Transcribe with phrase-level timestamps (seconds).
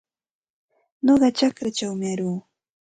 [1.05, 2.39] Nuqa chakraćhawmi aruu.